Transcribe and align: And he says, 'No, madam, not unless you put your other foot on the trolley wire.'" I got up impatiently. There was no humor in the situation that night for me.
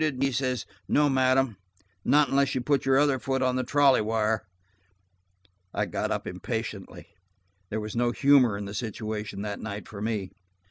And 0.03 0.23
he 0.23 0.31
says, 0.31 0.65
'No, 0.87 1.11
madam, 1.11 1.57
not 2.03 2.29
unless 2.29 2.55
you 2.55 2.61
put 2.61 2.87
your 2.87 2.97
other 2.97 3.19
foot 3.19 3.43
on 3.43 3.55
the 3.55 3.63
trolley 3.63 4.01
wire.'" 4.01 4.47
I 5.75 5.85
got 5.85 6.09
up 6.09 6.25
impatiently. 6.25 7.09
There 7.69 7.79
was 7.79 7.95
no 7.95 8.09
humor 8.09 8.57
in 8.57 8.65
the 8.65 8.73
situation 8.73 9.43
that 9.43 9.59
night 9.59 9.87
for 9.87 10.01
me. 10.01 10.31